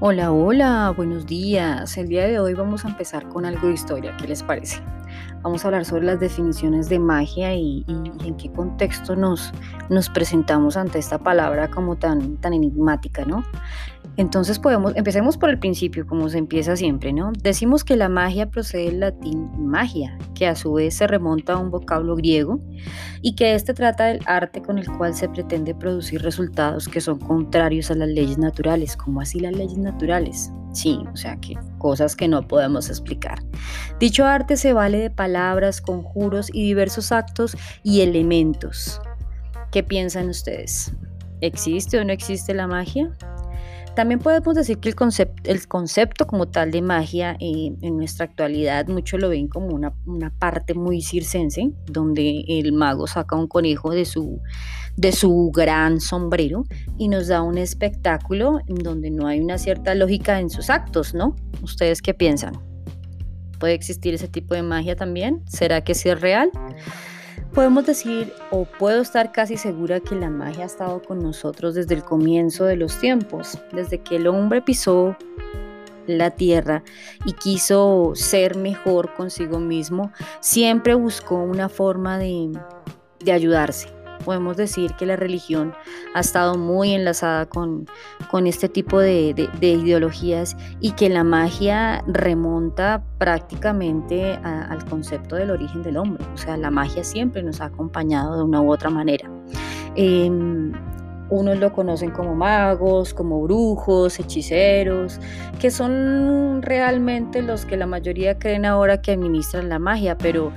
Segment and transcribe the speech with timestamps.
[0.00, 1.98] Hola, hola, buenos días.
[1.98, 4.16] El día de hoy vamos a empezar con algo de historia.
[4.16, 4.80] ¿Qué les parece?
[5.42, 9.52] Vamos a hablar sobre las definiciones de magia y, en qué contexto nos,
[9.88, 13.44] nos presentamos ante esta palabra como tan, tan enigmática, ¿no?
[14.18, 17.30] Entonces podemos, empecemos por el principio, como se empieza siempre, ¿no?
[17.40, 21.58] Decimos que la magia procede del latín magia, que a su vez se remonta a
[21.58, 22.60] un vocablo griego
[23.22, 27.20] y que este trata del arte con el cual se pretende producir resultados que son
[27.20, 28.96] contrarios a las leyes naturales.
[28.96, 30.50] ¿Cómo así las leyes naturales?
[30.78, 33.42] Sí, o sea que cosas que no podemos explicar.
[33.98, 39.00] Dicho arte se vale de palabras, conjuros y diversos actos y elementos.
[39.72, 40.92] ¿Qué piensan ustedes?
[41.40, 43.10] ¿Existe o no existe la magia?
[43.96, 48.26] También podemos decir que el concepto, el concepto como tal de magia eh, en nuestra
[48.26, 53.48] actualidad muchos lo ven como una, una, parte muy circense, donde el mago saca un
[53.48, 54.40] conejo de su,
[54.98, 56.64] de su gran sombrero
[56.98, 61.36] y nos da un espectáculo donde no hay una cierta lógica en sus actos, ¿no?
[61.62, 62.58] ¿Ustedes qué piensan?
[63.60, 65.42] ¿Puede existir ese tipo de magia también?
[65.46, 66.50] ¿Será que sí es real?
[67.54, 71.94] Podemos decir, o puedo estar casi segura que la magia ha estado con nosotros desde
[71.94, 75.16] el comienzo de los tiempos, desde que el hombre pisó
[76.08, 76.82] la tierra
[77.24, 82.50] y quiso ser mejor consigo mismo, siempre buscó una forma de,
[83.20, 85.74] de ayudarse, podemos decir que la religión
[86.14, 87.86] ha estado muy enlazada con,
[88.30, 95.82] con este tipo de, ideologías y que la magia remonta prácticamente al concepto del origen
[95.82, 96.24] del hombre.
[96.34, 99.28] O sea, la magia siempre nos ha acompañado de una u otra manera.
[99.94, 100.72] Em,
[101.30, 105.20] unos lo conocen como magos, como brujos, hechiceros,
[105.60, 110.52] que son realmente los que la mayoría creen ahora que administran la magia, pero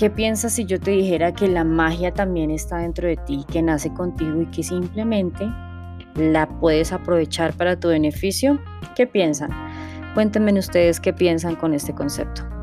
[0.00, 3.60] ¿Qué piensas si yo te dijera que la magia también está dentro de ti, que
[3.60, 5.46] nace contigo y que simplemente
[6.14, 8.58] la puedes aprovechar para tu beneficio?
[8.96, 9.50] ¿Qué piensan?
[10.14, 12.59] Cuéntenme ustedes qué piensan con este concepto.